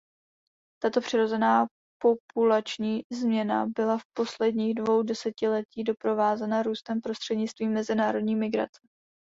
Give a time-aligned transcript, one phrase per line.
[0.83, 1.65] Tato přirozená
[2.01, 8.79] populační změna byla v posledních dvou desetiletích doprovázena růstem prostřednictvím mezinárodní migrace.